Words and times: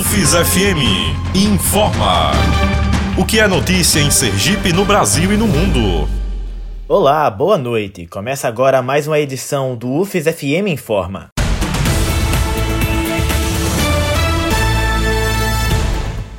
UFES 0.00 0.32
FM 0.32 1.36
informa. 1.36 2.30
O 3.18 3.26
que 3.26 3.38
é 3.38 3.46
notícia 3.46 4.00
em 4.00 4.10
Sergipe, 4.10 4.72
no 4.72 4.82
Brasil 4.82 5.30
e 5.30 5.36
no 5.36 5.46
mundo? 5.46 6.08
Olá, 6.88 7.28
boa 7.28 7.58
noite. 7.58 8.06
Começa 8.06 8.48
agora 8.48 8.80
mais 8.80 9.06
uma 9.06 9.20
edição 9.20 9.76
do 9.76 9.92
UFES 9.92 10.24
FM 10.24 10.68
Informa. 10.68 11.28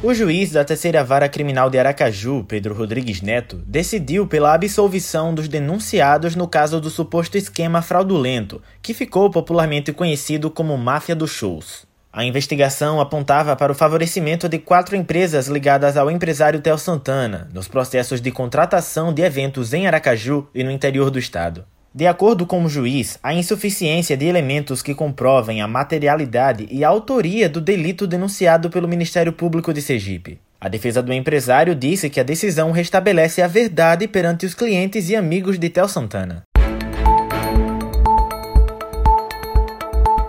O 0.02 0.12
juiz 0.12 0.52
da 0.52 0.66
terceira 0.66 1.04
vara 1.04 1.30
criminal 1.30 1.70
de 1.70 1.78
Aracaju, 1.78 2.43
Pedro 2.48 2.73
Rodrigues 2.73 3.21
Neto, 3.21 3.62
decidiu 3.68 4.25
pela 4.25 4.55
absolvição 4.55 5.36
dos 5.36 5.48
denunciados 5.48 6.36
no 6.36 6.48
caso 6.48 6.82
do 6.82 6.89
suposto 6.89 7.38
esquema 7.38 7.84
fraudulento, 7.84 8.59
que 8.82 8.96
ficou 8.96 9.30
popularmente 9.30 9.93
conhecido 9.93 10.50
como 10.50 10.75
Máfia 10.80 11.16
dos 11.16 11.30
Shows. 11.30 11.91
A 12.14 12.25
investigação 12.25 13.00
apontava 13.00 13.55
para 13.55 13.71
o 13.71 13.75
favorecimento 13.75 14.49
de 14.49 14.58
quatro 14.58 14.98
empresas 14.98 15.48
ligadas 15.48 15.95
ao 15.95 16.12
empresário 16.12 16.59
Tel 16.59 16.77
Santana 16.77 17.49
nos 17.53 17.70
processos 17.70 18.20
de 18.20 18.31
contratação 18.31 19.13
de 19.13 19.22
eventos 19.22 19.73
em 19.73 19.88
Aracaju 19.88 20.45
e 20.53 20.62
no 20.62 20.72
interior 20.72 21.09
do 21.09 21.17
estado. 21.17 21.63
De 21.95 22.05
acordo 22.05 22.45
com 22.45 22.63
o 22.66 22.70
juiz, 22.70 23.17
a 23.23 23.34
insuficiência 23.34 24.17
de 24.17 24.26
elementos 24.26 24.81
que 24.81 24.94
comprovem 24.94 25.62
a 25.62 25.67
materialidade 25.67 26.67
e 26.70 26.84
a 26.84 26.89
autoria 26.89 27.48
do 27.48 27.62
delito 27.62 28.05
denunciado 28.05 28.70
pelo 28.70 28.89
Ministério 28.89 29.31
Público 29.31 29.73
de 29.73 29.81
Sergipe. 29.81 30.39
A 30.59 30.67
defesa 30.67 31.02
do 31.02 31.14
empresário 31.14 31.73
disse 31.73 32.09
que 32.09 32.20
a 32.20 32.23
decisão 32.23 32.72
restabelece 32.72 33.41
a 33.41 33.48
verdade 33.48 34.05
perante 34.05 34.45
os 34.45 34.53
clientes 34.53 35.09
e 35.09 35.16
amigos 35.16 35.58
de 35.58 35.70
Tel 35.70 35.88
Santana. 35.88 36.44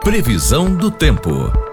Previsão 0.02 0.74
do 0.74 0.90
tempo. 0.90 1.71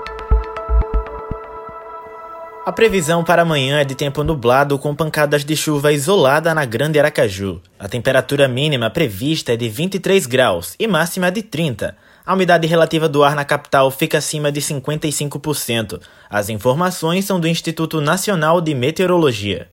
A 2.69 2.71
previsão 2.71 3.23
para 3.23 3.41
amanhã 3.41 3.79
é 3.79 3.83
de 3.83 3.95
tempo 3.95 4.23
nublado 4.23 4.77
com 4.77 4.93
pancadas 4.93 5.43
de 5.43 5.55
chuva 5.55 5.91
isolada 5.91 6.53
na 6.53 6.65
Grande 6.65 6.99
Aracaju. 6.99 7.59
A 7.79 7.87
temperatura 7.87 8.47
mínima 8.47 8.91
prevista 8.91 9.53
é 9.53 9.57
de 9.57 9.67
23 9.67 10.27
graus 10.27 10.75
e 10.77 10.85
máxima 10.85 11.31
de 11.31 11.41
30. 11.41 11.97
A 12.23 12.33
umidade 12.35 12.67
relativa 12.67 13.09
do 13.09 13.23
ar 13.23 13.35
na 13.35 13.43
capital 13.43 13.89
fica 13.89 14.19
acima 14.19 14.51
de 14.51 14.61
55%. 14.61 15.99
As 16.29 16.47
informações 16.47 17.25
são 17.25 17.39
do 17.39 17.47
Instituto 17.47 17.99
Nacional 17.99 18.61
de 18.61 18.75
Meteorologia. 18.75 19.69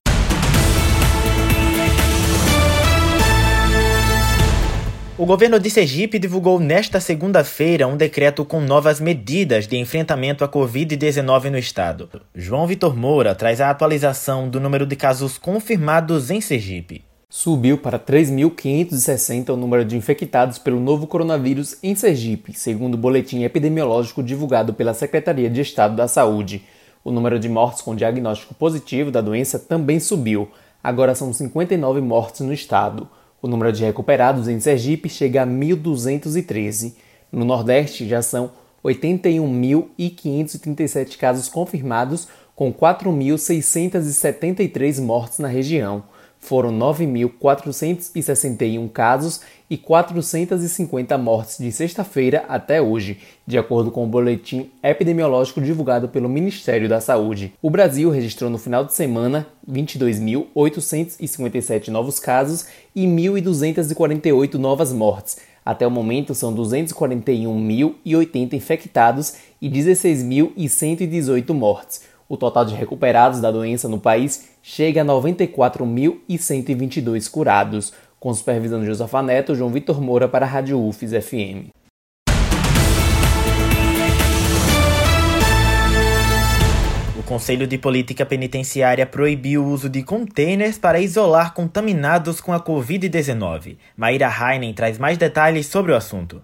Governo 5.27 5.59
de 5.59 5.69
Sergipe 5.69 6.17
divulgou 6.17 6.57
nesta 6.57 7.01
segunda-feira 7.01 7.85
um 7.85 7.97
decreto 7.97 8.45
com 8.45 8.61
novas 8.61 9.01
medidas 9.01 9.67
de 9.67 9.75
enfrentamento 9.75 10.41
à 10.41 10.47
Covid-19 10.47 11.49
no 11.49 11.57
estado. 11.57 12.09
João 12.33 12.65
Vitor 12.65 12.95
Moura 12.95 13.35
traz 13.35 13.59
a 13.59 13.69
atualização 13.69 14.47
do 14.47 14.57
número 14.57 14.85
de 14.85 14.95
casos 14.95 15.37
confirmados 15.37 16.31
em 16.31 16.39
Sergipe. 16.39 17.03
Subiu 17.29 17.77
para 17.77 17.99
3.560 17.99 19.49
o 19.49 19.57
número 19.57 19.83
de 19.83 19.97
infectados 19.97 20.57
pelo 20.57 20.79
novo 20.79 21.05
coronavírus 21.05 21.75
em 21.83 21.93
Sergipe, 21.93 22.53
segundo 22.53 22.93
o 22.93 22.97
boletim 22.97 23.43
epidemiológico 23.43 24.23
divulgado 24.23 24.73
pela 24.73 24.93
Secretaria 24.93 25.49
de 25.49 25.59
Estado 25.59 25.93
da 25.93 26.07
Saúde. 26.07 26.63
O 27.03 27.11
número 27.11 27.37
de 27.37 27.49
mortes 27.49 27.81
com 27.81 27.93
diagnóstico 27.93 28.55
positivo 28.55 29.11
da 29.11 29.19
doença 29.19 29.59
também 29.59 29.99
subiu. 29.99 30.49
Agora 30.81 31.13
são 31.13 31.33
59 31.33 31.99
mortes 31.99 32.39
no 32.39 32.53
estado. 32.53 33.09
O 33.41 33.47
número 33.47 33.71
de 33.71 33.83
recuperados 33.83 34.47
em 34.47 34.59
Sergipe 34.59 35.09
chega 35.09 35.41
a 35.43 35.47
1.213. 35.47 36.93
No 37.31 37.45
Nordeste 37.45 38.07
já 38.07 38.21
são 38.21 38.51
81.537 38.83 41.17
casos 41.17 41.49
confirmados, 41.49 42.27
com 42.55 42.71
4.673 42.73 45.01
mortes 45.01 45.39
na 45.39 45.47
região 45.47 46.03
foram 46.39 46.71
9.461 46.77 48.89
casos 48.89 49.41
e 49.69 49.77
450 49.77 51.17
mortes 51.17 51.57
de 51.57 51.69
sexta-feira 51.71 52.45
até 52.47 52.81
hoje, 52.81 53.17
de 53.45 53.57
acordo 53.57 53.91
com 53.91 54.05
o 54.05 54.07
boletim 54.07 54.69
epidemiológico 54.81 55.59
divulgado 55.61 56.07
pelo 56.07 56.29
Ministério 56.29 56.87
da 56.87 57.01
Saúde. 57.01 57.53
O 57.61 57.69
Brasil 57.69 58.09
registrou 58.09 58.49
no 58.49 58.57
final 58.57 58.85
de 58.85 58.93
semana 58.93 59.45
22.857 59.69 61.89
novos 61.89 62.17
casos 62.19 62.67
e 62.95 63.05
1.248 63.05 64.53
novas 64.55 64.93
mortes. 64.93 65.39
Até 65.65 65.85
o 65.85 65.91
momento 65.91 66.33
são 66.33 66.55
241.080 66.55 68.53
infectados 68.53 69.33
e 69.61 69.69
16.118 69.69 71.53
mortes. 71.53 72.03
O 72.29 72.35
total 72.35 72.65
de 72.65 72.75
recuperados 72.75 73.39
da 73.39 73.49
doença 73.49 73.87
no 73.87 73.99
país 73.99 74.49
chega 74.61 75.01
a 75.01 75.05
94.122 75.05 77.31
curados, 77.31 77.93
com 78.19 78.33
supervisão 78.33 78.81
de 78.81 78.87
Josafa 78.87 79.23
Neto, 79.23 79.55
João 79.55 79.69
Vitor 79.69 80.01
Moura 80.01 80.27
para 80.27 80.45
a 80.45 80.49
Rádio 80.49 80.77
UFES 80.77 81.11
FM. 81.23 81.69
O 87.17 87.23
Conselho 87.23 87.65
de 87.65 87.77
Política 87.77 88.25
Penitenciária 88.25 89.05
proibiu 89.05 89.63
o 89.63 89.69
uso 89.69 89.87
de 89.87 90.03
containers 90.03 90.77
para 90.77 90.99
isolar 90.99 91.53
contaminados 91.53 92.41
com 92.41 92.51
a 92.51 92.59
Covid-19. 92.59 93.77
Maíra 93.95 94.29
Heinen 94.29 94.73
traz 94.73 94.97
mais 94.97 95.17
detalhes 95.17 95.67
sobre 95.67 95.93
o 95.93 95.95
assunto. 95.95 96.41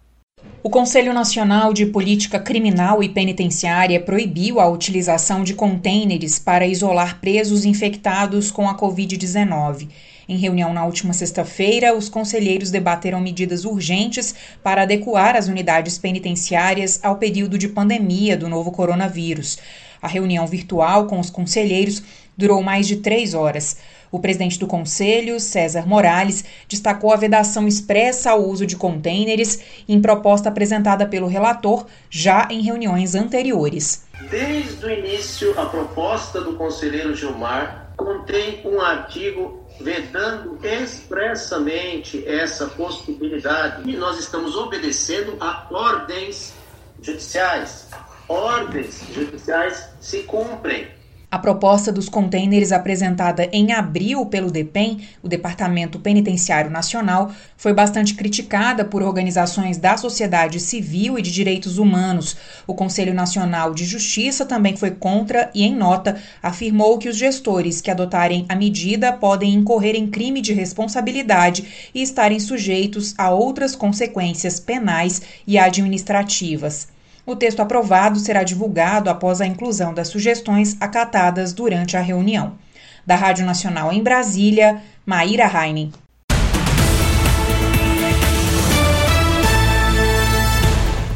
O 0.65 0.69
Conselho 0.69 1.11
Nacional 1.11 1.73
de 1.73 1.85
Política 1.85 2.39
Criminal 2.39 3.03
e 3.03 3.09
Penitenciária 3.09 3.99
proibiu 3.99 4.61
a 4.61 4.69
utilização 4.69 5.43
de 5.43 5.53
contêineres 5.53 6.39
para 6.39 6.65
isolar 6.65 7.19
presos 7.19 7.65
infectados 7.65 8.49
com 8.49 8.69
a 8.69 8.73
Covid-19. 8.73 9.89
Em 10.25 10.37
reunião 10.37 10.71
na 10.71 10.85
última 10.85 11.11
sexta-feira, 11.11 11.93
os 11.93 12.07
conselheiros 12.07 12.71
debateram 12.71 13.19
medidas 13.19 13.65
urgentes 13.65 14.33
para 14.63 14.83
adequar 14.83 15.35
as 15.35 15.49
unidades 15.49 15.97
penitenciárias 15.97 16.97
ao 17.03 17.17
período 17.17 17.57
de 17.57 17.67
pandemia 17.67 18.37
do 18.37 18.47
novo 18.47 18.71
coronavírus. 18.71 19.57
A 20.01 20.07
reunião 20.07 20.47
virtual 20.47 21.07
com 21.07 21.19
os 21.19 21.29
conselheiros 21.29 22.01
durou 22.37 22.63
mais 22.63 22.87
de 22.87 22.95
três 22.97 23.33
horas. 23.33 23.75
O 24.13 24.19
presidente 24.19 24.59
do 24.59 24.67
Conselho, 24.67 25.39
César 25.39 25.87
Morales, 25.87 26.45
destacou 26.69 27.11
a 27.11 27.15
vedação 27.15 27.67
expressa 27.67 28.29
ao 28.29 28.47
uso 28.47 28.63
de 28.63 28.75
contêineres 28.75 29.59
em 29.89 29.99
proposta 29.99 30.49
apresentada 30.49 31.07
pelo 31.07 31.25
relator 31.25 31.87
já 32.11 32.47
em 32.51 32.61
reuniões 32.61 33.15
anteriores. 33.15 34.05
Desde 34.29 34.85
o 34.85 34.91
início, 34.91 35.59
a 35.59 35.65
proposta 35.65 36.41
do 36.41 36.53
conselheiro 36.53 37.15
Gilmar 37.15 37.91
contém 37.97 38.61
um 38.63 38.79
artigo 38.79 39.65
vedando 39.81 40.59
expressamente 40.63 42.23
essa 42.27 42.67
possibilidade. 42.67 43.89
E 43.89 43.97
nós 43.97 44.19
estamos 44.19 44.55
obedecendo 44.55 45.37
a 45.39 45.65
ordens 45.71 46.53
judiciais. 47.01 47.87
Ordens 48.29 49.07
judiciais 49.11 49.89
se 49.99 50.19
cumprem. 50.19 51.01
A 51.33 51.39
proposta 51.39 51.91
dos 51.91 52.09
contêineres 52.09 52.71
apresentada 52.71 53.49
em 53.51 53.71
abril 53.71 54.23
pelo 54.27 54.51
DEPEN, 54.51 54.99
o 55.23 55.27
Departamento 55.27 55.97
Penitenciário 55.97 56.69
Nacional, 56.69 57.31
foi 57.57 57.73
bastante 57.73 58.13
criticada 58.13 58.85
por 58.85 59.01
organizações 59.01 59.79
da 59.79 59.97
sociedade 59.97 60.59
civil 60.59 61.17
e 61.17 61.23
de 61.23 61.31
direitos 61.31 61.79
humanos. 61.79 62.37
O 62.67 62.75
Conselho 62.75 63.15
Nacional 63.15 63.73
de 63.73 63.83
Justiça 63.83 64.45
também 64.45 64.77
foi 64.77 64.91
contra 64.91 65.49
e, 65.55 65.63
em 65.63 65.75
nota, 65.75 66.21
afirmou 66.39 66.99
que 66.99 67.09
os 67.09 67.17
gestores 67.17 67.81
que 67.81 67.89
adotarem 67.89 68.45
a 68.47 68.55
medida 68.55 69.11
podem 69.11 69.55
incorrer 69.55 69.95
em 69.95 70.05
crime 70.05 70.39
de 70.39 70.53
responsabilidade 70.53 71.89
e 71.95 72.03
estarem 72.03 72.39
sujeitos 72.39 73.15
a 73.17 73.31
outras 73.31 73.75
consequências 73.75 74.59
penais 74.59 75.23
e 75.47 75.57
administrativas. 75.57 76.92
O 77.25 77.37
texto 77.37 77.61
aprovado 77.61 78.19
será 78.19 78.43
divulgado 78.43 79.09
após 79.09 79.39
a 79.39 79.45
inclusão 79.45 79.93
das 79.93 80.09
sugestões 80.09 80.75
acatadas 80.81 81.53
durante 81.53 81.95
a 81.95 82.01
reunião. 82.01 82.55
Da 83.05 83.15
Rádio 83.15 83.45
Nacional 83.45 83.93
em 83.93 84.03
Brasília, 84.03 84.81
Maíra 85.05 85.45
Heine. 85.45 85.93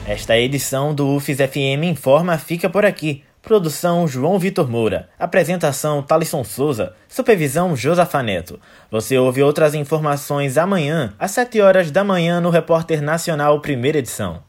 Esta 0.07 0.37
edição 0.37 0.95
do 0.95 1.15
UFES 1.15 1.39
FM 1.39 1.83
Informa 1.83 2.37
fica 2.37 2.69
por 2.69 2.85
aqui. 2.85 3.23
Produção 3.41 4.07
João 4.07 4.39
Vitor 4.39 4.69
Moura. 4.69 5.09
Apresentação 5.19 6.01
Talisson 6.01 6.45
Souza. 6.45 6.93
Supervisão 7.09 7.75
Josafa 7.75 8.23
Neto. 8.23 8.59
Você 8.89 9.17
ouve 9.17 9.43
outras 9.43 9.73
informações 9.73 10.57
amanhã, 10.57 11.13
às 11.19 11.31
7 11.31 11.59
horas 11.59 11.91
da 11.91 12.03
manhã, 12.03 12.39
no 12.39 12.49
Repórter 12.49 13.01
Nacional 13.01 13.59
Primeira 13.61 13.99
Edição. 13.99 14.46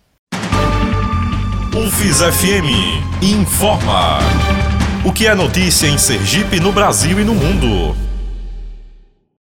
UFES 1.74 2.22
FM 2.22 3.22
informa. 3.22 4.18
O 5.04 5.12
que 5.12 5.26
é 5.26 5.34
notícia 5.34 5.86
em 5.86 5.98
Sergipe, 5.98 6.58
no 6.58 6.72
Brasil 6.72 7.20
e 7.20 7.24
no 7.24 7.34
mundo. 7.34 8.07